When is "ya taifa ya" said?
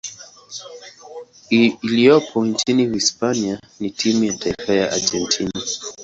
4.23-4.91